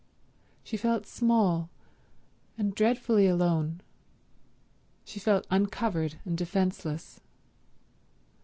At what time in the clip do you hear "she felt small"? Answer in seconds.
0.63-1.69